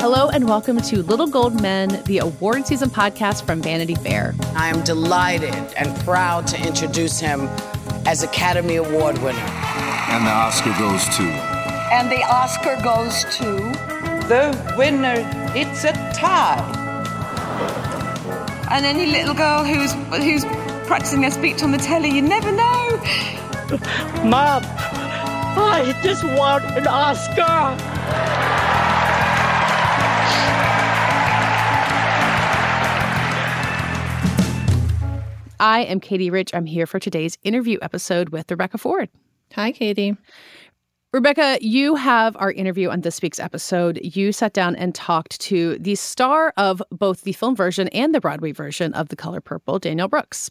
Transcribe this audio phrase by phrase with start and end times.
[0.00, 4.34] Hello and welcome to Little Gold Men, the award season podcast from Vanity Fair.
[4.56, 7.42] I am delighted and proud to introduce him
[8.06, 9.38] as Academy Award winner.
[9.38, 11.22] And the Oscar goes to.
[11.92, 13.44] And the Oscar goes to.
[14.26, 15.16] The winner,
[15.54, 16.64] it's a tie.
[18.70, 20.46] And any little girl who's who's
[20.86, 22.96] practicing their speech on the telly, you never know.
[24.24, 27.89] Mom, I just want an Oscar.
[35.60, 36.54] I am Katey Rich.
[36.54, 39.10] I'm here for today's interview episode with Rebecca Ford.
[39.52, 40.16] Hi, Katey.
[41.12, 44.00] Rebecca, you have our interview on this week's episode.
[44.02, 48.22] You sat down and talked to the star of both the film version and the
[48.22, 50.50] Broadway version of The Color Purple, Danielle Brooks.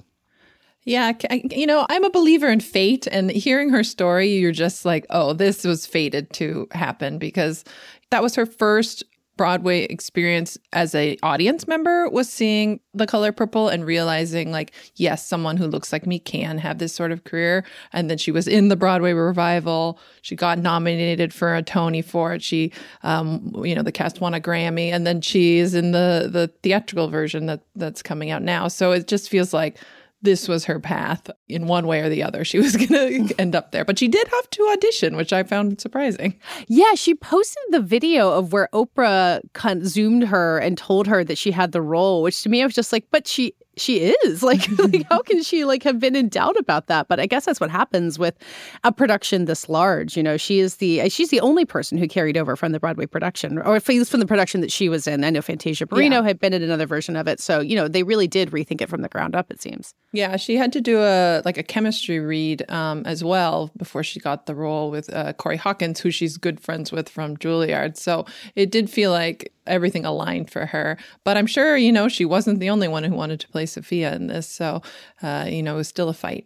[0.84, 1.14] Yeah,
[1.50, 5.34] you know, I'm a believer in fate, and hearing her story, you're just like, oh,
[5.34, 7.64] this was fated to happen because
[8.12, 9.04] that was her first
[9.40, 15.26] Broadway experience as a audience member was seeing The Color Purple and realizing like yes,
[15.26, 17.64] someone who looks like me can have this sort of career.
[17.94, 19.98] And then she was in the Broadway revival.
[20.23, 22.44] She got nominated for a Tony for it.
[22.44, 22.73] She,
[23.04, 26.52] um, you know, the cast won a Grammy, and then she is in the the
[26.61, 28.67] theatrical version that that's coming out now.
[28.67, 29.80] So it just feels like
[30.22, 32.44] this was her path in one way or the other.
[32.44, 35.44] She was going to end up there, but she did have to audition, which I
[35.44, 36.40] found surprising.
[36.68, 39.42] Yeah, she posted the video of where Oprah
[39.86, 42.76] zoomed her and told her that she had the role, which to me I was
[42.76, 44.44] just like, but she she is.
[44.50, 47.08] Like, like how can she like have been in doubt about that?
[47.08, 48.36] But i guess that's what happens with
[48.84, 50.38] a production this large you know?
[50.38, 53.76] She is the she's the only person who carried over from the broadway production or
[53.76, 55.23] at least from the production that she was in.
[55.23, 56.23] I know fantasia barrino yeah.
[56.23, 57.39] had been in another version of it.
[57.39, 59.94] So you know they really did rethink it from the ground up it seems.
[60.14, 64.20] Yeah she had to do a like a chemistry read um, as well before she
[64.20, 67.98] got the role with uh, corey hawkins who she's good friends with from juilliard.
[67.98, 68.26] So
[68.56, 70.98] it did feel like everything aligned for her.
[71.23, 74.16] But I'm sure, you know, she wasn't the only one who wanted to play Sofia
[74.16, 74.48] in this.
[74.48, 74.82] So,
[75.22, 76.46] uh, you know, it was still a fight.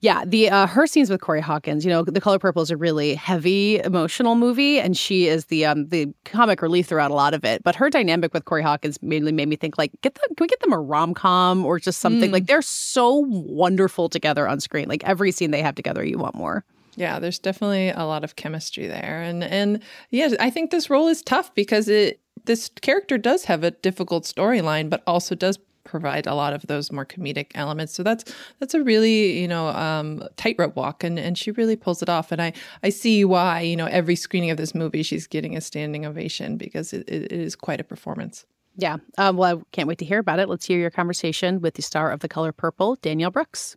[0.00, 2.76] Yeah, the uh, her scenes with Corey Hawkins, you know, The Color Purple is a
[2.76, 7.34] really heavy, emotional movie, and she is the um the comic relief throughout a lot
[7.34, 7.62] of it.
[7.64, 10.48] But her dynamic with Corey Hawkins mainly made me think like, get them, can we
[10.48, 12.30] get them a rom com or just something?
[12.30, 12.32] Mm.
[12.32, 14.88] Like they're so wonderful together on screen.
[14.88, 16.64] Like every scene they have together, you want more.
[16.96, 21.08] Yeah, there's definitely a lot of chemistry there, and and yeah, I think this role
[21.08, 26.26] is tough because it this character does have a difficult storyline, but also does provide
[26.26, 27.94] a lot of those more comedic elements.
[27.94, 28.24] So that's
[28.60, 32.30] that's a really you know um, tightrope walk, and and she really pulls it off.
[32.32, 35.60] And I I see why you know every screening of this movie she's getting a
[35.60, 38.44] standing ovation because it, it is quite a performance.
[38.76, 38.98] Yeah.
[39.16, 40.48] Um, well, I can't wait to hear about it.
[40.48, 43.76] Let's hear your conversation with the star of The Color Purple, Danielle Brooks.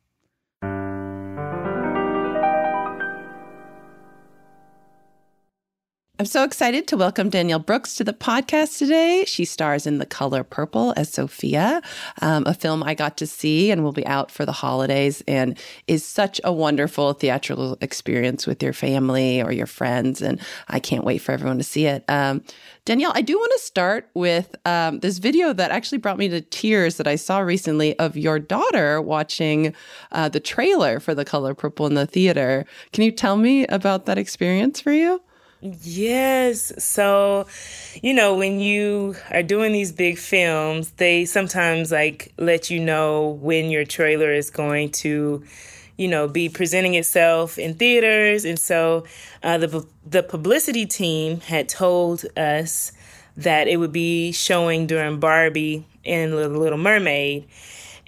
[6.22, 9.26] I'm so excited to welcome Danielle Brooks to the podcast today.
[9.26, 11.82] She stars in The Color Purple as Sofia,
[12.22, 15.58] um, a film I got to see and will be out for the holidays and
[15.88, 20.22] is such a wonderful theatrical experience with your family or your friends.
[20.22, 22.06] And I can't wait for everyone to see it.
[22.08, 22.44] Um,
[22.86, 26.42] Danielle, I do want to start with um, this video that actually brought me to
[26.42, 29.74] tears that I saw recently of your daughter watching
[30.12, 32.68] uh, the trailer for The Color Purple in the theater.
[32.94, 35.20] Can you tell me about that experience for you?
[35.62, 36.72] Yes.
[36.84, 37.46] So,
[38.02, 43.38] you know, when you are doing these big films, they sometimes like let you know
[43.42, 45.44] when your trailer is going to,
[45.98, 48.44] you know, be presenting itself in theaters.
[48.44, 49.06] And so,
[49.44, 52.92] uh, the the publicity team had told us
[53.38, 57.48] that it would be showing during Barbie and The Little Mermaid.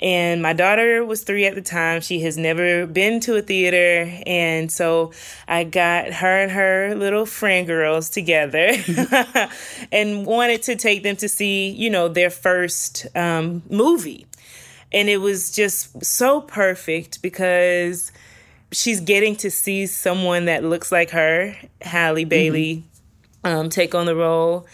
[0.04, 2.02] And my daughter was three at the time.
[2.02, 4.12] She has never been to a theater.
[4.26, 5.14] And so
[5.48, 8.74] I got her and her little friend girls together
[9.94, 14.28] and wanted to take them to see, you know, their first um, movie.
[14.92, 18.12] And it was just so perfect because
[18.74, 22.84] she's getting to see someone that looks like her, Halle Bailey,
[23.46, 24.68] um, take on the role.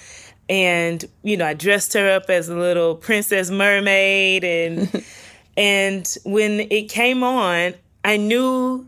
[0.49, 5.05] And you know, I dressed her up as a little princess mermaid, and
[5.57, 8.87] and when it came on, I knew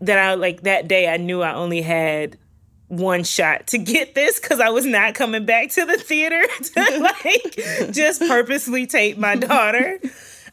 [0.00, 1.08] that I like that day.
[1.08, 2.36] I knew I only had
[2.88, 6.98] one shot to get this because I was not coming back to the theater to
[7.00, 10.00] like just purposely tape my daughter.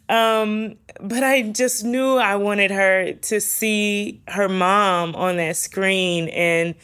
[0.09, 6.29] Um, but I just knew I wanted her to see her mom on that screen.
[6.29, 6.75] And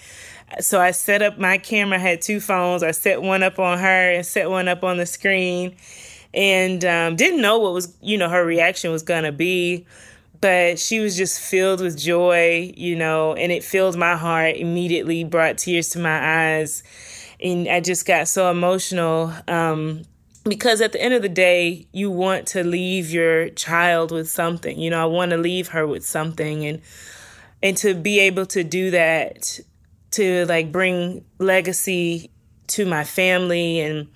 [0.59, 2.83] so I set up my camera, had two phones.
[2.83, 5.75] I set one up on her and set one up on the screen.
[6.33, 9.85] And um, didn't know what was, you know, her reaction was to be.
[10.39, 15.23] But she was just filled with joy, you know, and it filled my heart immediately,
[15.23, 16.83] brought tears to my eyes.
[17.39, 19.33] And I just got so emotional.
[19.47, 20.03] Um,
[20.43, 24.79] because at the end of the day you want to leave your child with something
[24.79, 26.81] you know i want to leave her with something and
[27.61, 29.59] and to be able to do that
[30.11, 32.29] to like bring legacy
[32.67, 34.07] to my family and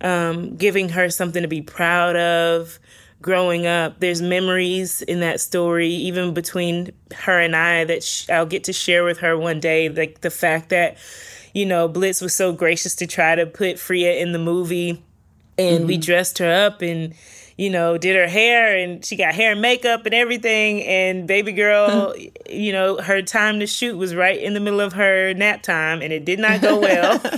[0.00, 2.78] um, giving her something to be proud of
[3.20, 8.46] growing up there's memories in that story even between her and i that sh- i'll
[8.46, 10.96] get to share with her one day like the fact that
[11.52, 15.02] you know blitz was so gracious to try to put Freya in the movie
[15.58, 15.86] and mm-hmm.
[15.88, 17.12] we dressed her up and
[17.58, 20.82] you know did her hair and she got hair and makeup and everything.
[20.84, 22.14] And baby girl
[22.48, 26.00] you know her time to shoot was right in the middle of her nap time
[26.00, 27.20] and it did not go well.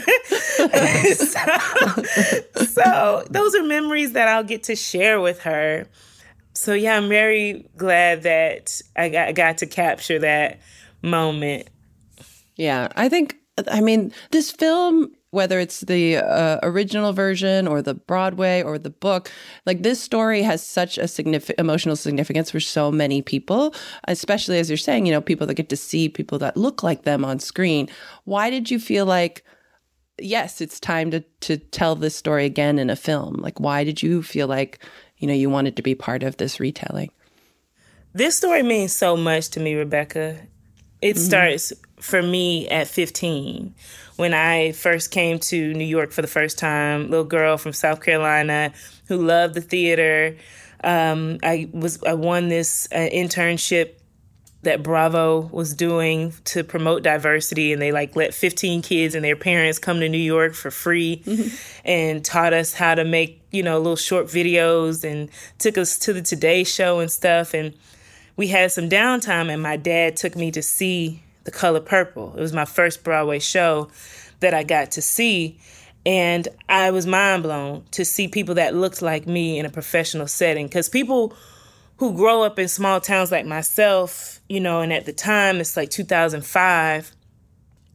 [0.61, 2.03] So,
[2.65, 5.89] so those are memories that i'll get to share with her.
[6.55, 10.61] So yeah i'm very glad that i got, I got to capture that
[11.03, 11.69] moment.
[12.57, 13.37] Yeah i think
[13.69, 18.91] i mean this film whether it's the uh, original version or the Broadway or the
[18.91, 19.31] book,
[19.65, 23.75] like this story has such a significant emotional significance for so many people,
[24.09, 27.05] especially as you're saying, you know, people that get to see people that look like
[27.05, 27.89] them on screen.
[28.25, 29.45] Why did you feel like
[30.19, 33.37] yes, it's time to to tell this story again in a film?
[33.37, 34.85] Like why did you feel like,
[35.19, 37.11] you know, you wanted to be part of this retelling?
[38.13, 40.41] This story means so much to me, Rebecca.
[41.01, 41.25] It mm-hmm.
[41.25, 43.75] starts for me at 15
[44.21, 48.03] when I first came to New York for the first time, little girl from South
[48.03, 48.71] Carolina
[49.09, 50.37] who loved the theater.
[50.85, 53.95] Um, I was I won this uh, internship
[54.63, 59.37] that Bravo was doing to promote diversity, and they like let 15 kids and their
[59.37, 61.57] parents come to New York for free, mm-hmm.
[61.87, 66.13] and taught us how to make you know little short videos, and took us to
[66.13, 67.75] the Today Show and stuff, and
[68.37, 72.35] we had some downtime, and my dad took me to see the Color Purple.
[72.37, 73.89] It was my first Broadway show
[74.41, 75.59] that I got to see.
[76.07, 80.27] And I was mind blown to see people that looked like me in a professional
[80.27, 80.67] setting.
[80.67, 81.35] Because people
[81.99, 85.77] who grow up in small towns like myself, you know, and at the time it's
[85.77, 87.13] like 2005,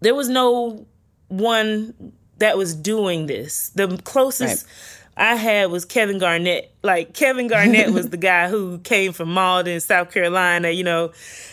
[0.01, 0.85] there was no
[1.27, 3.69] one that was doing this.
[3.69, 5.04] The closest right.
[5.17, 6.73] I had was Kevin Garnett.
[6.83, 10.69] Like Kevin Garnett was the guy who came from Mauldin, South Carolina.
[10.69, 11.11] You know,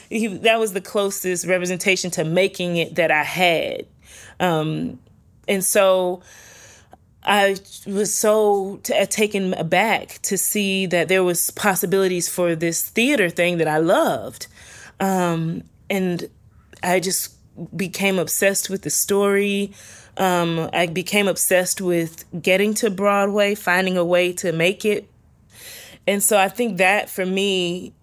[0.09, 3.87] he, that was the closest representation to making it that I had.
[4.41, 4.99] Um,
[5.47, 6.23] and so
[7.23, 7.57] I
[7.87, 13.31] was so t- uh, taken aback to see that there was possibilities for this theater
[13.31, 14.49] thing that I loved.
[14.99, 16.29] Um, and
[16.83, 17.37] I just
[17.77, 19.73] became obsessed with the story.
[20.17, 25.09] Um, I became obsessed with getting to Broadway, finding a way to make it.
[26.07, 27.95] And so I think that for me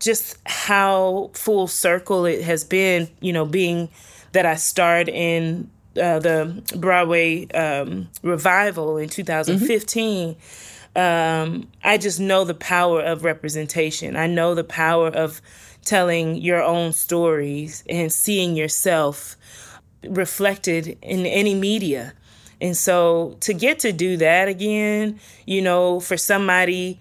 [0.00, 3.88] just how full circle it has been, you know, being
[4.32, 5.70] that I starred in
[6.00, 10.34] uh, the Broadway um, revival in 2015.
[10.34, 10.98] Mm-hmm.
[10.98, 14.16] Um, I just know the power of representation.
[14.16, 15.40] I know the power of
[15.84, 19.36] telling your own stories and seeing yourself
[20.04, 22.14] reflected in any media.
[22.60, 27.00] And so to get to do that again, you know, for somebody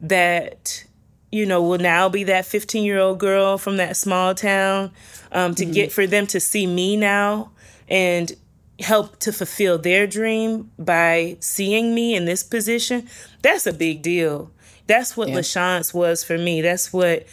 [0.00, 0.84] that
[1.32, 4.90] you know, will now be that 15 year old girl from that small town
[5.32, 5.72] um, to mm-hmm.
[5.72, 7.50] get for them to see me now
[7.88, 8.34] and
[8.80, 13.08] help to fulfill their dream by seeing me in this position.
[13.42, 14.50] That's a big deal.
[14.86, 15.36] That's what yeah.
[15.36, 16.62] LaChanze was for me.
[16.62, 17.28] That's what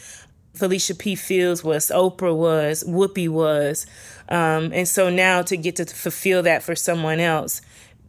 [0.54, 1.14] Felicia P.
[1.14, 3.86] Fields was, Oprah was, Whoopi was.
[4.28, 7.62] Um, and so now to get to fulfill that for someone else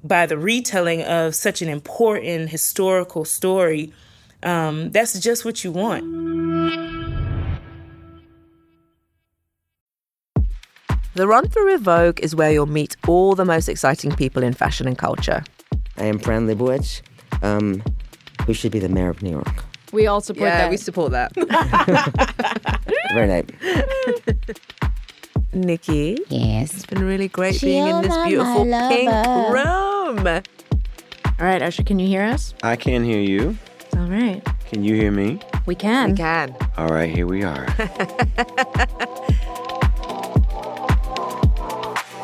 [0.04, 3.94] by the retelling of such an important historical story
[4.44, 6.04] um, that's just what you want.
[11.16, 14.54] The Run Through with Vogue is where you'll meet all the most exciting people in
[14.54, 15.44] fashion and culture.
[15.98, 17.02] I am Fran Lebowitz,
[17.42, 17.84] um,
[18.46, 19.66] who should be the mayor of New York.
[19.92, 20.70] We all support yeah, that.
[20.70, 21.34] we support that.
[23.14, 24.56] Very nice.
[25.54, 26.18] Nikki.
[26.30, 26.74] Yes.
[26.74, 30.28] It's been really great being in this beautiful pink room.
[30.28, 32.54] All right, Usher, can you hear us?
[32.64, 33.58] I can hear you.
[33.98, 34.42] All right.
[34.70, 35.40] Can you hear me?
[35.66, 36.12] We can.
[36.12, 36.56] We can.
[36.78, 37.66] All right, here we are.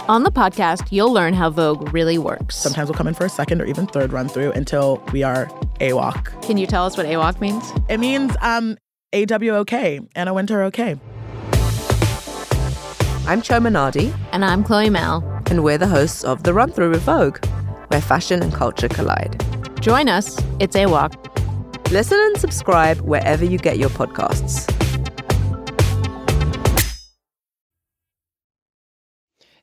[0.08, 2.55] On the podcast, you'll learn how Vogue really works.
[2.55, 5.48] Sometimes we'll come in for a second or even third run through until we are
[5.79, 6.44] AWOC.
[6.44, 7.72] Can you tell us what AWOC means?
[7.89, 8.77] It means um
[9.13, 10.96] AWOK, Anna Wintour okay.
[13.27, 14.15] I'm Chioma Nnadi.
[14.34, 15.24] And I'm Chloe Malle.
[15.48, 17.44] And we're the hosts of The Run Through with Vogue,
[17.88, 19.44] where fashion and culture collide.
[19.82, 20.38] Join us.
[20.60, 21.89] It's AWOC.
[21.89, 24.72] Listen and subscribe wherever you get your podcasts.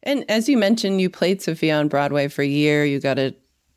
[0.02, 2.84] And as you mentioned, you played Sofia on Broadway for a year.
[2.84, 3.32] You got a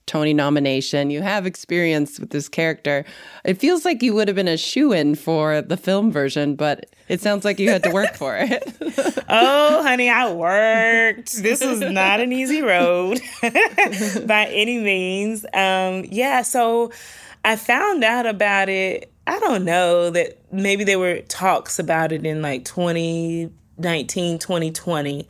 [0.06, 1.10] Tony nomination.
[1.10, 3.06] You have experience with this character.
[3.44, 6.86] It feels like you would have been a shoe in for the film version, but
[7.08, 8.64] it sounds like you had to work for it.
[9.30, 11.42] oh, honey, I worked.
[11.42, 13.20] This was not an easy road
[14.26, 15.44] by any means.
[15.54, 16.92] Um, yeah, so
[17.44, 19.12] I found out about it.
[19.28, 25.28] I don't know that maybe there were talks about it in like 2019, 2020.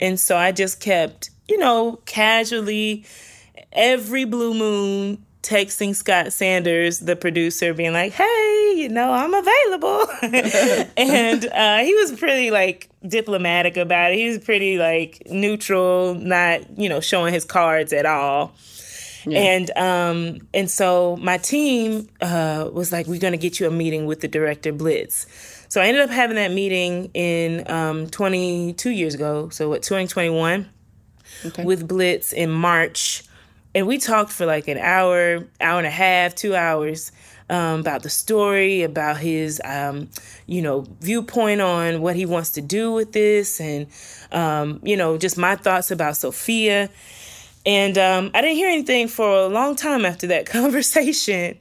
[0.00, 3.04] And so I just kept, you know, casually
[3.72, 10.06] every blue moon texting Scott Sanders, the producer, being like, hey, you know, I'm available.
[10.96, 14.18] and uh, he was pretty like diplomatic about it.
[14.18, 18.52] He was pretty like neutral, not, you know, showing his cards at all.
[19.26, 19.38] Yeah.
[19.38, 23.70] And um, and so my team uh, was like, we're going to get you a
[23.70, 25.26] meeting with the director Blitz.
[25.68, 29.48] So I ended up having that meeting in um, 22 years ago.
[29.48, 30.68] So what 2021
[31.46, 31.64] okay.
[31.64, 33.24] with Blitz in March,
[33.74, 37.12] and we talked for like an hour, hour and a half, two hours.
[37.50, 40.08] Um, about the story, about his, um,
[40.46, 43.88] you know, viewpoint on what he wants to do with this, and
[44.30, 46.88] um, you know, just my thoughts about Sofia.
[47.64, 51.58] And um, I didn't hear anything for a long time after that conversation.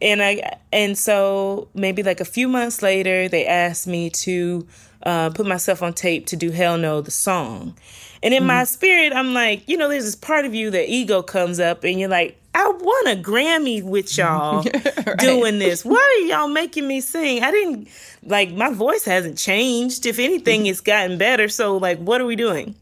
[0.00, 4.66] And I and so maybe like a few months later, they asked me to
[5.02, 7.74] uh, put myself on tape to do "Hell No" the song.
[8.22, 8.48] And in mm-hmm.
[8.48, 11.84] my spirit, I'm like, you know, there's this part of you that ego comes up,
[11.84, 15.18] and you're like, I won a Grammy with y'all right.
[15.18, 15.84] doing this.
[15.84, 17.42] Why are y'all making me sing?
[17.42, 17.88] I didn't
[18.24, 20.06] like my voice hasn't changed.
[20.06, 21.48] If anything, it's gotten better.
[21.48, 22.74] So like, what are we doing?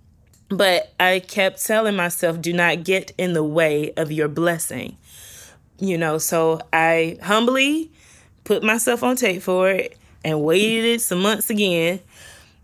[0.49, 4.97] But I kept telling myself, do not get in the way of your blessing.
[5.79, 7.91] You know, so I humbly
[8.45, 12.01] put myself on tape for it and waited it some months again.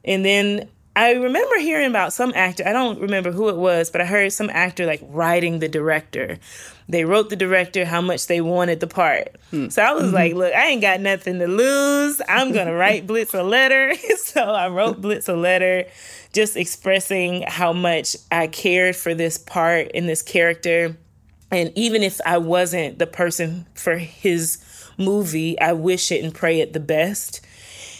[0.05, 4.01] And then I remember hearing about some actor, I don't remember who it was, but
[4.01, 6.39] I heard some actor like writing the director.
[6.89, 9.37] They wrote the director how much they wanted the part.
[9.51, 9.69] Hmm.
[9.69, 10.15] So I was mm-hmm.
[10.15, 12.23] like, look, I ain't got nothing to lose.
[12.27, 13.95] I'm going to write Blitz a letter.
[14.17, 15.85] so I wrote Blitz a letter
[16.33, 20.97] just expressing how much I cared for this part in this character.
[21.51, 24.65] And even if I wasn't the person for his
[24.97, 27.45] movie, I wish it and pray it the best.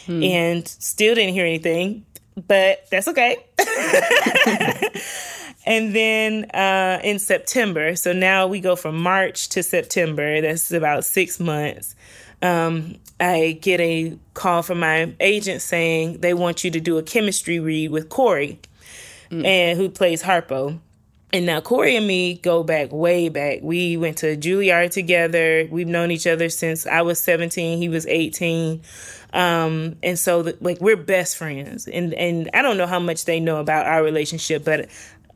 [0.07, 0.23] Hmm.
[0.23, 3.45] And still didn't hear anything, but that's okay.
[5.67, 11.05] And then uh, in September, so now we go from March to September, that's about
[11.05, 11.97] six months.
[12.41, 17.03] Um, I get a call from my agent saying they want you to do a
[17.03, 18.61] chemistry read with Corey,
[19.29, 19.45] mm.
[19.45, 20.79] and who plays Harpo.
[21.33, 23.59] And now Corey and me go back way back.
[23.63, 25.69] We went to Juilliard together.
[25.71, 28.81] We've known each other since I was 17, he was 18.
[29.33, 31.89] Um, and so the, like we're best friends.
[31.89, 34.89] And and I don't know how much they know about our relationship, but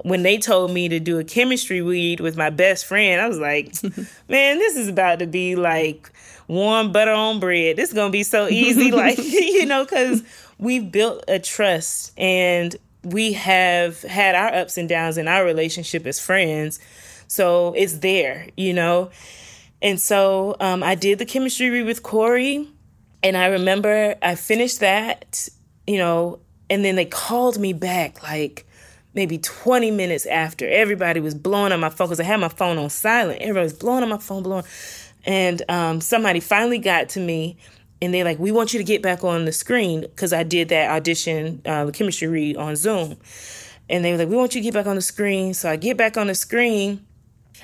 [0.02, 3.38] when they told me to do a chemistry read with my best friend, I was
[3.38, 3.74] like,
[4.28, 6.10] man, this is about to be like
[6.48, 7.76] warm butter on bread.
[7.76, 8.90] This is going to be so easy.
[8.90, 10.22] like, you know, because
[10.58, 16.06] we've built a trust and we have had our ups and downs in our relationship
[16.06, 16.78] as friends.
[17.28, 19.10] So it's there, you know?
[19.82, 22.68] And so um, I did the chemistry read with Corey.
[23.22, 25.48] And I remember I finished that,
[25.86, 28.66] you know, and then they called me back like,
[29.14, 30.68] maybe 20 minutes after.
[30.68, 33.40] Everybody was blowing on my phone because I had my phone on silent.
[33.40, 34.64] Everybody was blowing on my phone, blowing.
[35.24, 37.58] And um, somebody finally got to me
[38.02, 40.70] and they're like, we want you to get back on the screen because I did
[40.70, 43.16] that audition, uh, the chemistry read on Zoom.
[43.88, 45.52] And they were like, we want you to get back on the screen.
[45.52, 47.04] So I get back on the screen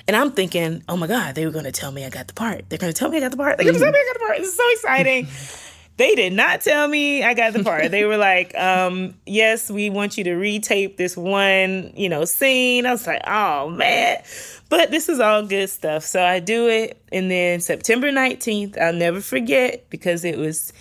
[0.07, 2.33] and I'm thinking, oh my God, they were going to tell me I got the
[2.33, 2.69] part.
[2.69, 3.57] They're going to tell me I got the part.
[3.57, 4.39] They're going to tell me I got the part.
[4.39, 5.27] Is so exciting.
[5.97, 7.91] they did not tell me I got the part.
[7.91, 12.85] they were like, um, yes, we want you to retape this one, you know, scene.
[12.85, 14.21] I was like, oh man.
[14.69, 16.03] But this is all good stuff.
[16.03, 17.01] So I do it.
[17.11, 20.73] And then September 19th, I'll never forget because it was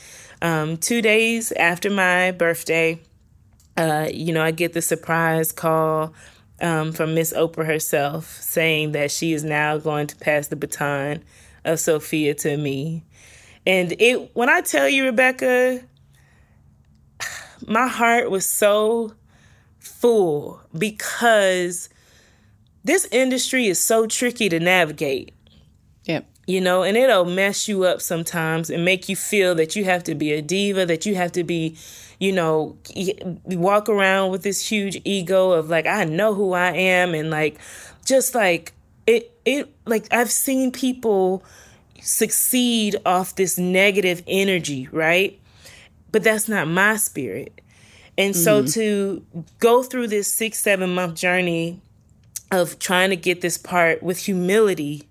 [0.42, 3.00] um, two days after my birthday.
[3.76, 6.14] Uh, you know, I get the surprise call
[6.60, 11.22] um, from Miss Oprah herself saying that she is now going to pass the baton
[11.64, 13.04] of Sofia to me.
[13.66, 15.80] And it when I tell you, Rebecca,
[17.66, 19.14] my heart was so
[19.78, 21.88] full because
[22.84, 25.32] this industry is so tricky to navigate.
[26.04, 26.26] Yep.
[26.46, 30.04] You know, and it'll mess you up sometimes and make you feel that you have
[30.04, 31.76] to be a diva, that you have to be,
[32.20, 32.78] you know,
[33.46, 37.14] walk around with this huge ego of like, I know who I am.
[37.14, 37.58] And like,
[38.04, 38.72] just like,
[39.08, 41.42] it, it, like, I've seen people
[42.06, 45.38] succeed off this negative energy, right?
[46.12, 47.60] But that's not my spirit.
[48.16, 48.70] And so Mm-hmm.
[48.72, 49.26] to
[49.58, 51.80] go through this six, seven month journey
[52.50, 55.08] of trying to get this part with humility,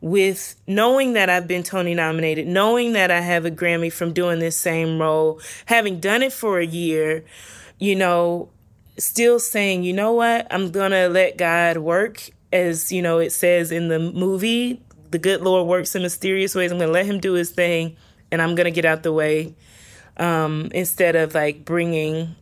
[0.00, 4.38] with knowing that I've been Tony nominated, knowing that I have a Grammy from doing
[4.40, 7.24] this same role, having done it for a year,
[7.78, 8.48] you know,
[8.98, 13.70] still saying, you know what, I'm gonna let God work as, you know, it says
[13.70, 14.80] in the movie,
[15.12, 16.72] the good Lord works in mysterious ways.
[16.72, 17.96] I'm gonna let him do his thing
[18.30, 19.54] and I'm gonna get out the way
[20.16, 22.34] um, instead of like bringing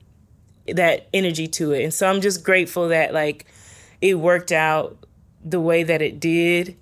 [0.67, 1.85] that energy to it.
[1.85, 3.47] And so I'm just grateful that like
[4.01, 4.97] it worked out
[5.45, 6.77] the way that it did.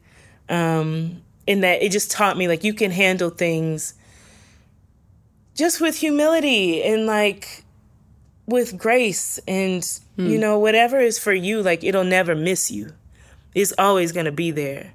[0.49, 3.95] Um, and that it just taught me like you can handle things
[5.55, 7.65] just with humility and like
[8.47, 12.93] with grace and you know whatever is for you like it'll never miss you
[13.55, 14.93] it's always going to be there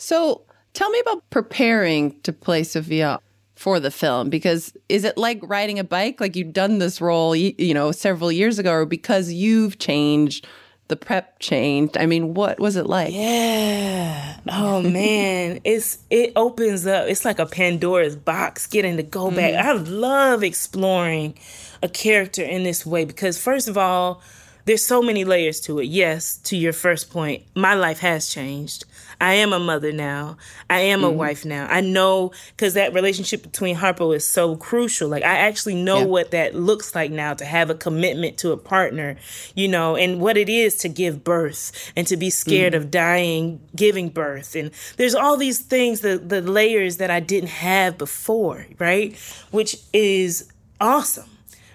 [0.00, 0.40] So
[0.72, 3.20] tell me about preparing to play Sofia
[3.54, 6.22] for the film because is it like riding a bike?
[6.22, 10.48] Like you've done this role you, you know several years ago or because you've changed
[10.88, 11.98] the prep changed?
[11.98, 13.12] I mean what was it like?
[13.12, 14.38] Yeah.
[14.48, 15.60] Oh man.
[15.64, 17.06] It's it opens up.
[17.06, 19.52] It's like a pandora's box getting to go back.
[19.52, 19.68] Mm-hmm.
[19.68, 21.34] I love exploring
[21.82, 24.22] a character in this way because first of all
[24.64, 25.88] there's so many layers to it.
[25.88, 28.86] Yes to your first point my life has changed
[29.20, 30.36] i am a mother now.
[30.68, 31.18] I am a mm-hmm.
[31.18, 31.66] wife now.
[31.68, 35.08] I know because that relationship between harpo is so crucial.
[35.08, 36.04] Like i actually know Yeah.
[36.04, 39.16] what that looks like now to have a commitment to a partner
[39.54, 42.84] you know and what it is to give birth and to be scared mm-hmm.
[42.84, 44.54] of dying giving birth.
[44.54, 49.16] And there's all these things the the layers that i didn't have before right?
[49.50, 51.28] Which is awesome.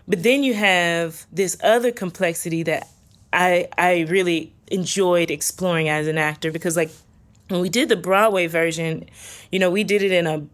[0.07, 2.87] But then you have this other complexity that
[3.33, 6.91] I I really enjoyed exploring as an actor because like
[7.49, 9.07] when we did the Broadway version,
[9.51, 10.47] you know, we did it in a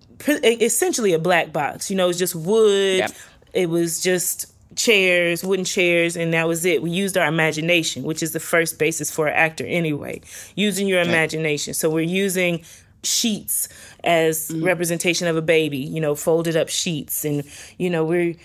[0.64, 1.90] essentially a black box.
[1.90, 3.00] You know, it was just wood.
[3.00, 3.12] Yep.
[3.54, 6.82] It was just chairs, wooden chairs, and that was it.
[6.82, 10.22] We used our imagination, which is the first basis for an actor anyway.
[10.56, 11.74] Using your imagination.
[11.74, 12.64] So we're using
[13.04, 13.68] sheets
[14.04, 17.44] as representation of a baby, you know, folded up sheets and
[17.78, 18.36] you know, we're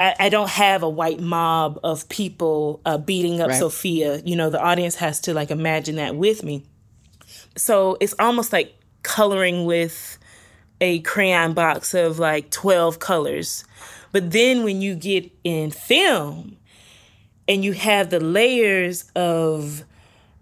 [0.00, 3.58] I, I don't have a white mob of people uh, beating up Right.
[3.58, 4.20] Sofia.
[4.24, 6.64] You know, the audience has to like imagine that with me.
[7.56, 10.18] So it's almost like coloring with
[10.80, 13.64] a crayon box of like 12 colors.
[14.12, 16.56] But then when you get in film
[17.48, 19.84] and you have the layers of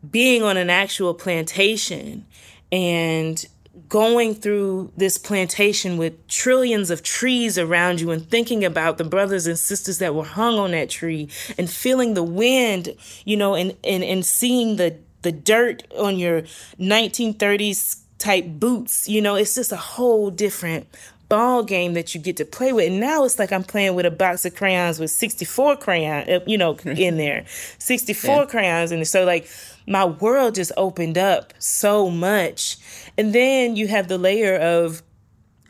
[0.08, 2.26] being on an actual plantation
[2.70, 3.44] and
[3.88, 9.46] going through this plantation with trillions of trees around you and thinking about the brothers
[9.46, 12.94] and sisters that were hung on that tree and feeling the wind,
[13.24, 16.42] you know, and and, and seeing the the dirt on your
[16.78, 20.86] 1930s type boots, you know, it's just a whole different
[21.28, 22.88] ball game that you get to play with.
[22.88, 26.40] And now it's like I'm playing with a box of crayons with 64 crayon, uh,
[26.46, 27.44] you know, in there,
[27.78, 29.06] 64 crayons And.
[29.08, 29.48] So like
[29.86, 32.76] my world just opened up so much.
[33.16, 35.02] And then you have the layer of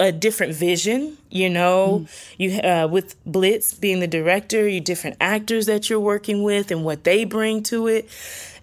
[0.01, 2.07] a different vision, you know,
[2.39, 6.85] you uh, with Blitz being the director, you different actors that you're working with and
[6.85, 8.09] what they bring to it.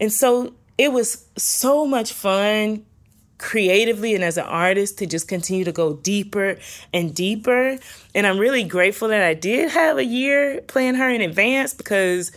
[0.01, 2.85] And so it was so much fun
[3.37, 6.57] creatively and as an artist to just continue to go deeper
[6.93, 7.77] and deeper.
[8.15, 12.31] And I'm really grateful that I did have a year playing her in advance because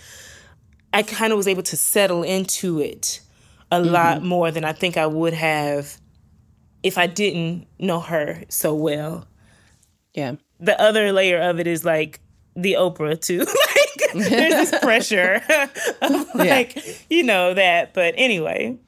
[0.92, 3.20] I kind of was able to settle into it
[3.70, 3.92] a mm-hmm.
[3.92, 5.96] lot more than I think I would have
[6.82, 9.24] if I didn't know her so well.
[10.14, 10.34] Yeah.
[10.58, 12.18] The other layer of it is like
[12.56, 13.46] the Oprah too.
[14.14, 15.42] like there's this pressure
[16.02, 17.94] of like you know that.
[17.94, 18.78] But anyway.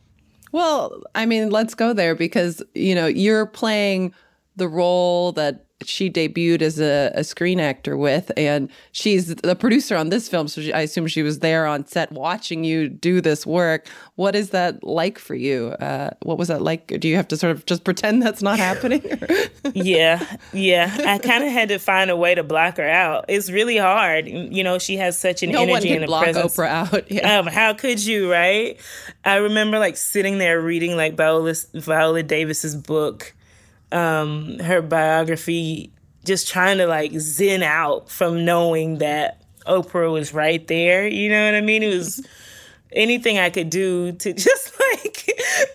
[0.52, 4.14] Well, I mean, let's go there because, you know, you're playing
[4.54, 9.96] the role that she debuted as a, a screen actor with, and she's the producer
[9.96, 10.48] on this film.
[10.48, 13.88] So she, I assume she was there on set watching you do this work.
[14.14, 15.68] What is that like for you?
[15.80, 16.86] Uh, what was that like?
[17.00, 19.02] Do you have to sort of just pretend that's not happening?
[19.74, 20.94] yeah, yeah.
[21.06, 23.26] I kind of had to find a way to block her out.
[23.28, 24.28] It's really hard.
[24.28, 26.56] You know, she has such an no energy and a block presence.
[26.56, 27.04] Oprah out.
[27.14, 27.38] Yeah.
[27.38, 28.80] Um, how could you, right?
[29.24, 33.34] I remember like sitting there reading like Viola, Viola Davis's book,
[33.94, 35.92] um, her biography,
[36.24, 41.06] just trying to like zen out from knowing that Oprah was right there.
[41.06, 41.82] You know what I mean?
[41.82, 42.26] It was
[42.92, 45.30] anything I could do to just like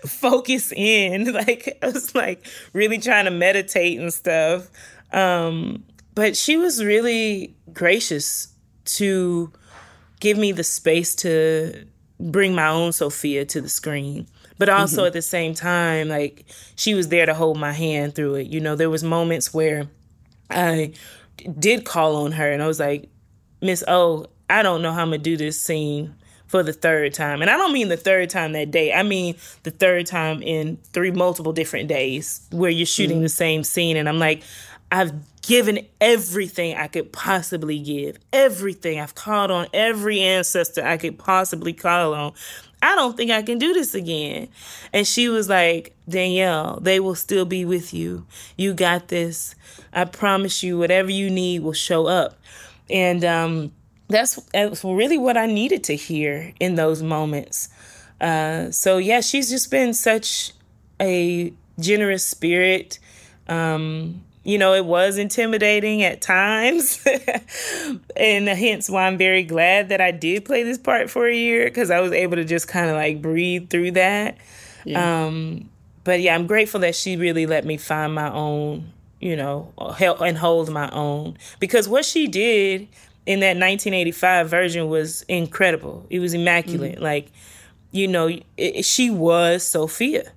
[0.06, 1.34] focus in.
[1.40, 4.70] Like I was like really trying to meditate and stuff.
[5.14, 8.54] Um, but she was really gracious
[8.86, 9.52] to
[10.20, 11.86] give me the space to
[12.20, 14.28] bring my own Sofia to the screen.
[14.60, 15.08] But also Mhm.
[15.08, 16.46] at the same time, like
[16.76, 18.48] she was there to hold my hand through it.
[18.48, 19.88] You know, there was moments where
[20.52, 20.92] I
[21.58, 23.10] did call on her and I was like,
[23.62, 26.14] Miss O, I don't know how I'm gonna do this scene
[26.48, 27.42] for the third time.
[27.42, 28.92] And I don't mean the third time that day.
[28.92, 33.24] I mean the third time in three multiple different days where you're shooting Mhm.
[33.24, 33.96] the same scene.
[33.98, 34.42] And I'm like,
[34.92, 38.18] I've given everything I could possibly give.
[38.34, 39.00] Everything.
[39.00, 42.34] I've called on every ancestor I could possibly call on.
[42.82, 44.48] I don't think I can do this again.
[44.94, 48.26] And she was like, Danielle, they will still be with you.
[48.58, 49.56] You got this.
[49.92, 52.40] I promise you, whatever you need will show up.
[52.90, 53.72] And um,
[54.08, 57.70] that's, that's really what I needed to hear in those moments.
[58.22, 60.54] Uh, so, yeah, she's just been such
[61.02, 63.00] a generous spirit.
[63.48, 67.06] Um, you know, it was intimidating at times.
[68.16, 71.66] and hence why I'm very glad that I did play this part for a year
[71.66, 74.38] because I was able to just kind of like breathe through that.
[74.86, 75.26] Yeah.
[75.26, 75.70] Um,
[76.04, 80.20] but yeah, I'm grateful that she really let me find my own, you know, help
[80.22, 82.88] and hold my own because what she did
[83.28, 86.08] in that 1985 version was incredible.
[86.10, 87.00] It was immaculate.
[87.00, 87.32] Like,
[87.92, 90.32] you know, it, she was Sofia.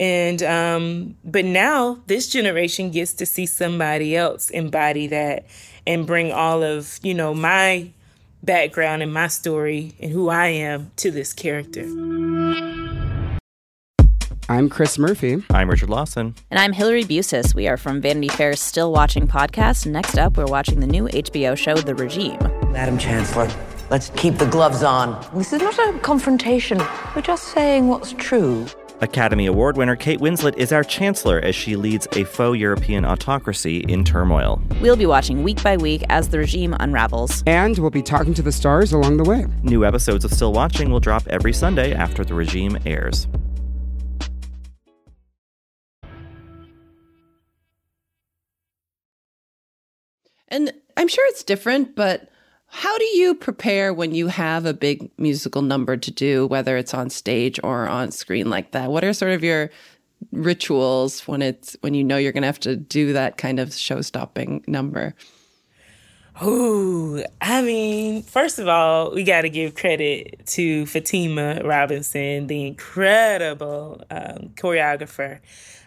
[0.00, 5.46] And um, but now this generation gets to see somebody else embody that
[5.86, 7.90] and bring all of, you know, my
[8.42, 11.86] background and my story and who I am to this character.
[14.48, 15.42] I'm Chris Murphy.
[15.50, 16.34] I'm Richard Lawson.
[16.50, 17.54] And I'm Hillary Busis.
[17.54, 19.86] We are from Vanity Fair's Still Watching podcast.
[19.86, 22.38] Next up, we're watching the new HBO show, The Regime.
[22.72, 23.48] Madam Chancellor,
[23.88, 25.24] let's keep the gloves on.
[25.34, 26.82] This is not a confrontation.
[27.14, 28.66] We're just saying what's true.
[29.02, 33.78] Academy Award winner Kate Winslet is our chancellor as she leads a faux European autocracy
[33.88, 34.62] in turmoil.
[34.80, 37.42] We'll be watching week by week as the regime unravels.
[37.46, 39.46] And we'll be talking to the stars along the way.
[39.64, 43.26] New episodes of Still Watching will drop every Sunday after the regime airs.
[50.46, 52.28] And I'm sure it's different, but
[52.74, 56.94] how do you prepare when you have a big musical number to do, whether it's
[56.94, 58.90] on stage or on screen like that?
[58.90, 59.70] What are sort of your
[60.30, 63.74] rituals when it's when you know you're going to have to do that kind of
[63.74, 65.14] show-stopping number?
[66.42, 72.66] Ooh, I mean, first of all, we got to give credit to Fatima Robinson, the
[72.66, 75.40] incredible um, choreographer.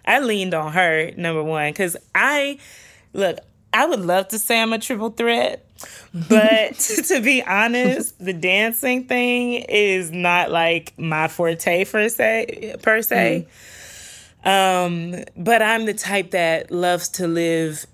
[0.06, 2.60] I leaned on her, number one, because I,
[3.14, 3.40] look,
[3.76, 5.68] I would love to say I'm a triple threat,
[6.30, 6.74] but
[7.08, 12.78] to be honest, the dancing thing is not like my forte per se.
[12.82, 13.48] Per se.
[14.46, 17.86] Um, but I'm the type that loves to live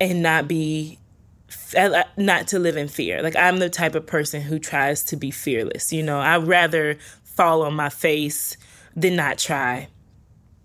[0.00, 0.98] and not be
[1.76, 3.22] uh, not to live in fear.
[3.22, 5.92] Like I'm the type of person who tries to be fearless.
[5.92, 8.56] You know, I'd rather fall on my face
[8.96, 9.88] than not try.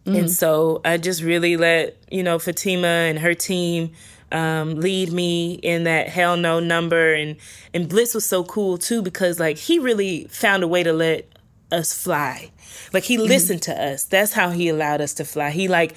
[0.06, 0.20] Mhm.
[0.20, 3.92] And so I just really let, you know, Fatima and her team
[4.36, 7.14] um, lead me in that hell no number.
[7.14, 7.38] And,
[7.74, 11.28] and Blitz was so cool too because like he really found a way to let
[11.72, 12.52] us fly.
[12.92, 14.04] Like he listened to us.
[14.04, 15.52] That's how he allowed us to fly.
[15.52, 15.96] He like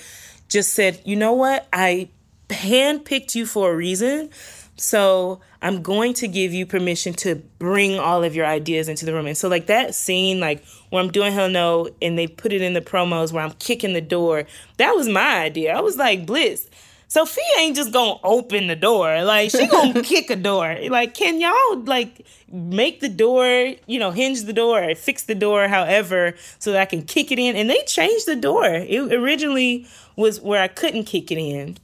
[0.48, 1.66] just said, you know what?
[1.72, 2.11] I
[2.48, 4.31] handpicked you for a reason.
[4.77, 9.12] So I'm going to give you permission to bring all of your ideas into the
[9.12, 9.27] room.
[9.27, 12.62] And so like that scene, like where I'm doing Hell No and they put it
[12.62, 14.44] in the promos where I'm kicking the door,
[14.77, 15.77] that was my idea.
[15.77, 16.68] I was like, Blitz,
[17.11, 19.25] Sofia ain't just gonna open the door.
[19.25, 20.77] Like she gonna kick a door.
[20.90, 25.68] Like, can y'all like make the door, you know, hinge the door fix the door,
[25.68, 27.57] however, so that I can kick it in?
[27.57, 28.66] And they changed the door.
[28.66, 31.79] It originally was where I couldn't kick it in.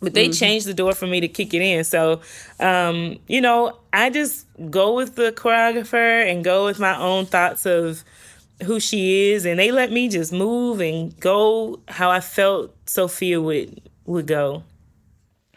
[0.00, 0.38] But they Mhm.
[0.38, 1.84] changed the door for me to kick it in.
[1.84, 2.20] So,
[2.58, 7.66] um, you know, I just go with the choreographer and go with my own thoughts
[7.66, 8.02] of
[8.64, 13.40] who she is, and they let me just move and go how I felt Sofia
[13.40, 14.64] would would go.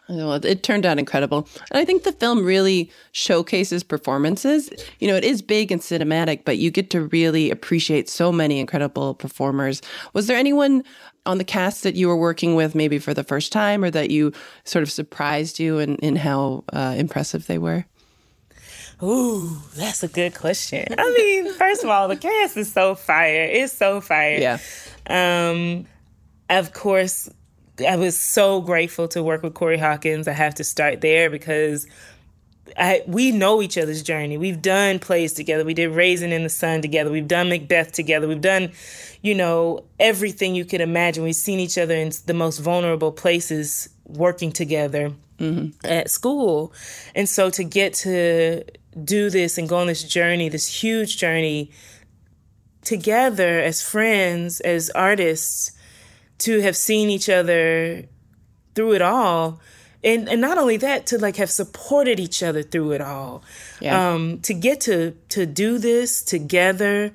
[0.08, 1.48] Well, it turned out incredible.
[1.72, 4.70] And I think the film really showcases performances.
[5.00, 8.60] You know, it is big and cinematic, but you get to really appreciate so many
[8.60, 9.82] incredible performers.
[10.14, 10.84] Was there anyone
[11.26, 14.12] on the cast that you were working with maybe for the first time or that
[14.12, 14.32] you
[14.64, 17.86] sort of surprised you in, in how uh, impressive they were?
[19.02, 20.86] Ooh, that's a good question.
[20.98, 23.44] I mean, first of all, the cast is so fire.
[23.44, 24.38] It's so fire.
[24.38, 24.60] Yeah.
[25.08, 25.88] Um,
[26.50, 27.30] of course,
[27.86, 30.28] I was so grateful to work with Corey Hawkins.
[30.28, 31.88] I have to start there because
[32.78, 34.38] I, we know each other's journey.
[34.38, 35.64] We've done plays together.
[35.64, 37.12] We did Raisin in the Sun together.
[37.12, 38.28] We've done Macbeth together.
[38.28, 38.72] We've done,
[39.22, 41.24] you know, everything you could imagine.
[41.24, 45.86] We've seen each other in the most vulnerable places working together mm-hmm.
[45.86, 46.74] at school.
[47.14, 48.64] And so to get to
[49.04, 51.72] do this and go on this journey, this huge journey
[52.84, 55.72] together as friends, as artists,
[56.40, 58.04] to have seen each other
[58.74, 59.60] through it all.
[60.04, 63.44] And, and not only that, to like have supported each other through it all.
[63.80, 64.14] Yeah.
[64.14, 67.12] Um, to get to to do this together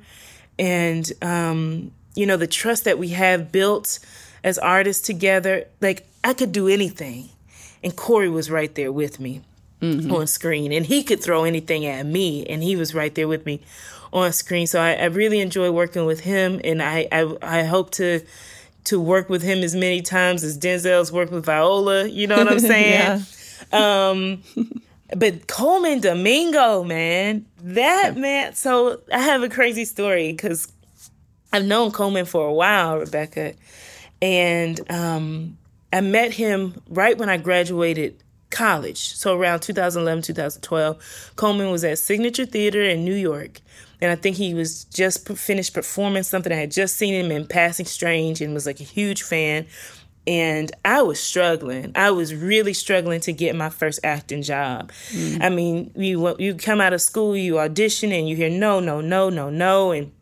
[0.59, 3.99] and um, you know, the trust that we have built
[4.43, 7.31] as artists together, like I could do anything.
[7.83, 9.43] And Corey was right there with me
[9.81, 10.13] mm-hmm.
[10.13, 10.73] on screen.
[10.73, 13.63] And he could throw anything at me and he was right there with me
[14.13, 14.67] on screen.
[14.67, 18.21] So I, I really enjoy working with him and I, I I hope to
[18.90, 22.09] to work with him as many times as Denzel's worked with Viola.
[22.09, 23.24] You know what I'm saying?
[23.72, 24.09] yeah.
[24.11, 24.42] Um,
[25.16, 28.55] but Colman Domingo, man, that man.
[28.55, 30.72] So I have a crazy story because
[31.53, 33.55] I've known Colman for a while, Rebecca,
[34.20, 35.57] and um,
[35.92, 39.14] I met him right when I graduated college.
[39.14, 43.61] So around 2011, 2012, Colman was at Signature Theater in New York
[44.01, 46.53] and I think he was just finished performing something.
[46.53, 49.67] I had just seen him in Passing Strange and was like a huge fan.
[50.27, 51.93] And I was struggling.
[51.95, 54.93] I was really struggling to get my first acting job.
[55.11, 55.43] Mm.
[55.43, 59.01] I mean, you you come out of school, you audition, and you hear no, no,
[59.01, 60.13] no, no, no, and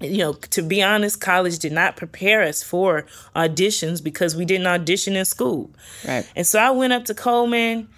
[0.00, 4.66] you know, to be honest, college did not prepare us for auditions because we didn't
[4.66, 5.70] audition in school.
[6.06, 6.28] Right.
[6.34, 7.88] And so I went up to Colman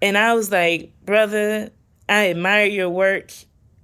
[0.00, 1.70] and I was like, brother,
[2.08, 3.32] I admire your work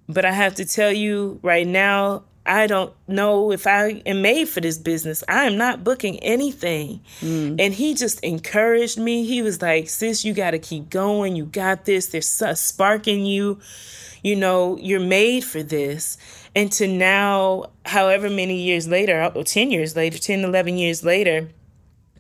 [0.09, 4.49] but I have to tell you right now, I don't know if I am made
[4.49, 5.25] for this business.
[5.29, 7.01] I am not booking anything.
[7.21, 7.57] Mm.
[7.59, 9.25] And he just encouraged me.
[9.25, 11.37] He was like, sis, you got to keep going.
[11.37, 12.09] You got this.
[12.09, 13.61] There's a spark in you.
[14.23, 16.19] You know, you're made for this.
[16.55, 21.49] And to now, however many years later, or 10 years later, 10, 11 years later,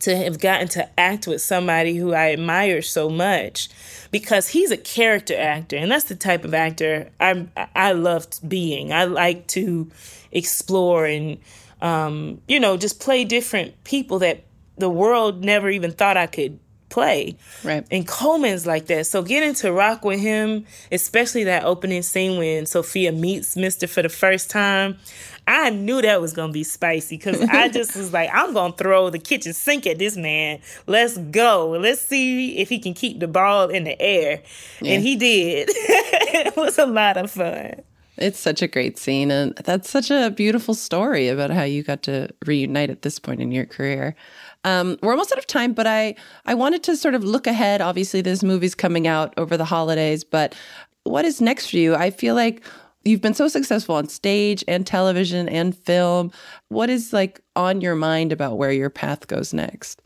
[0.00, 3.68] to have gotten to act with somebody who I admire so much
[4.10, 8.92] because he's a character actor and that's the type of actor I I loved being.
[8.92, 9.90] I like to
[10.32, 11.38] explore and
[11.80, 14.44] um, you know just play different people that
[14.76, 16.58] the world never even thought I could
[16.94, 17.36] play.
[17.64, 17.84] Right.
[17.90, 19.06] And Colman's like that.
[19.06, 24.02] So getting to rock with him, especially that opening scene when Sofia meets Mister for
[24.02, 24.98] the first time,
[25.46, 29.10] I knew that was gonna be spicy because I just was like, I'm gonna throw
[29.10, 30.60] the kitchen sink at this man.
[30.86, 31.70] Let's go.
[31.70, 34.42] Let's see if he can keep the ball in the air.
[34.80, 34.94] Yeah.
[34.94, 35.68] And he did.
[35.74, 37.82] it was a lot of fun.
[38.16, 42.04] It's such a great scene, and that's such a beautiful story about how you got
[42.04, 44.14] to reunite at this point in your career.
[44.62, 46.14] Um, we're almost out of time, but I
[46.46, 47.80] I wanted to sort of look ahead.
[47.80, 50.54] Obviously, this movie's coming out over the holidays, but
[51.02, 51.94] what is next for you?
[51.94, 52.62] I feel like
[53.04, 56.32] you've been so successful on stage and television and film.
[56.68, 60.00] What is like on your mind about where your path goes next?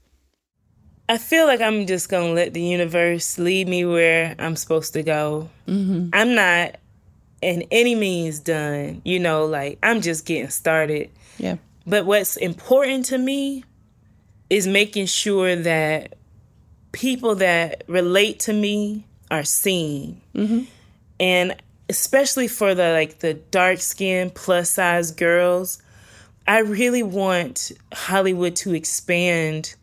[1.08, 4.92] I feel like I'm just going to let the universe lead me where I'm supposed
[4.92, 5.48] to go.
[5.66, 6.10] Mm-hmm.
[6.12, 6.76] I'm not
[7.40, 11.10] in any means done, you know, like I'm just getting started.
[11.38, 11.56] Yeah.
[11.86, 13.64] But what's important to me
[14.50, 16.16] is making sure that
[16.92, 20.20] people that relate to me are seen.
[20.34, 20.64] Mm-hmm.
[21.20, 21.56] And
[21.88, 25.82] especially for the like the dark skinned plus size girls,
[26.46, 29.74] I really want Hollywood to expand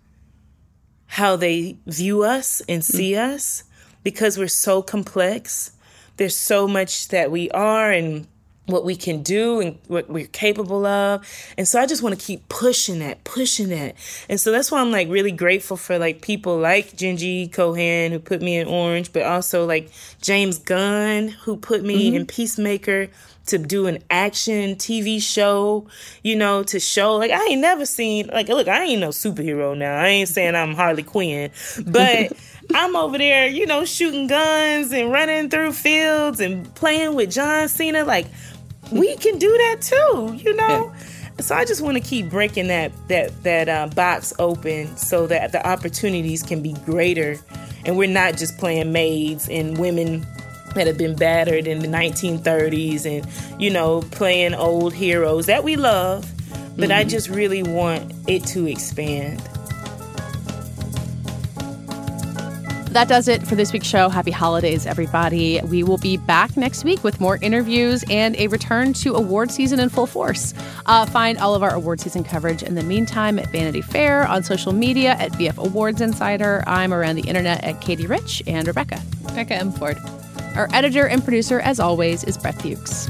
[1.07, 2.85] how they view us and mm.
[2.85, 3.33] see mm.
[3.33, 3.63] us
[4.03, 5.71] because we're so complex.
[6.17, 8.27] There's so much that we are and
[8.67, 11.25] what we can do and what we're capable of.
[11.58, 13.95] And so I just want to keep pushing that, pushing that.
[14.30, 18.19] And so that's why I'm like really grateful for like people like Jenji Kohan who
[18.19, 22.15] put me in Orange, but also like James Gunn who put me mm-hmm.
[22.15, 23.10] in Peacemaker
[23.47, 25.86] to do an action TV show,
[26.23, 29.78] you know, to show like I ain't never seen like look, I ain't no superhero
[29.78, 29.97] now.
[29.99, 31.51] I ain't saying I'm Harley Quinn,
[31.86, 32.34] but
[32.73, 37.67] I'm over there, you know, shooting guns and running through fields and playing with John
[37.67, 38.25] Cena like
[38.91, 40.93] we can do that too, you know?
[40.93, 41.41] Yeah.
[41.41, 45.51] So I just want to keep breaking that that that uh, box open so that
[45.51, 47.37] the opportunities can be greater
[47.85, 50.25] and we're not just playing maids and women
[50.75, 55.75] that have been battered in the 1930s and you know playing old heroes that we
[55.75, 56.23] love
[56.77, 56.99] but mm-hmm.
[56.99, 59.41] I just really want it to expand.
[62.95, 64.08] That does it for this week's show.
[64.08, 65.60] Happy holidays, everybody.
[65.65, 69.81] We will be back next week with more interviews and a return to award season
[69.81, 70.53] in full force.
[70.86, 74.43] Uh, find all of our award season coverage in the meantime at Vanity Fair, on
[74.43, 76.63] social media at VF Awards Insider.
[76.67, 79.01] I'm around the internet at Katey Rich and Rebecca.
[79.23, 79.73] Rebecca M.
[79.73, 79.97] Ford.
[80.55, 83.10] Our editor and producer, as always, is Brett Fuchs.